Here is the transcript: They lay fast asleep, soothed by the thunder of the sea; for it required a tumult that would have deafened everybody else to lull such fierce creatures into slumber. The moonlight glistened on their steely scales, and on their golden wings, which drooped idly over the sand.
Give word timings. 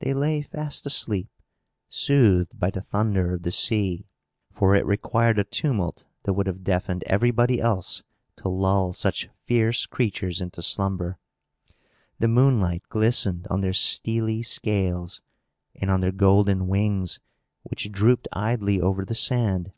They 0.00 0.12
lay 0.12 0.42
fast 0.42 0.86
asleep, 0.86 1.28
soothed 1.88 2.58
by 2.58 2.70
the 2.70 2.80
thunder 2.82 3.34
of 3.34 3.44
the 3.44 3.52
sea; 3.52 4.08
for 4.50 4.74
it 4.74 4.84
required 4.84 5.38
a 5.38 5.44
tumult 5.44 6.04
that 6.24 6.32
would 6.32 6.48
have 6.48 6.64
deafened 6.64 7.04
everybody 7.04 7.60
else 7.60 8.02
to 8.38 8.48
lull 8.48 8.92
such 8.92 9.28
fierce 9.44 9.86
creatures 9.86 10.40
into 10.40 10.62
slumber. 10.62 11.20
The 12.18 12.26
moonlight 12.26 12.82
glistened 12.88 13.46
on 13.50 13.60
their 13.60 13.72
steely 13.72 14.42
scales, 14.42 15.20
and 15.76 15.92
on 15.92 16.00
their 16.00 16.10
golden 16.10 16.66
wings, 16.66 17.20
which 17.62 17.92
drooped 17.92 18.26
idly 18.32 18.80
over 18.80 19.04
the 19.04 19.14
sand. 19.14 19.70